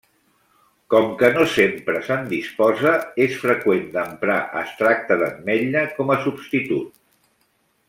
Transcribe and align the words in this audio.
Com 0.93 1.09
que 1.19 1.27
no 1.35 1.43
sempre 1.55 2.01
se'n 2.07 2.23
disposa, 2.31 2.93
és 3.27 3.37
freqüent 3.43 3.85
d'emprar 3.99 4.39
extracte 4.63 5.19
d'ametlla 5.23 5.85
com 6.01 6.15
a 6.15 6.19
substitut. 6.27 6.93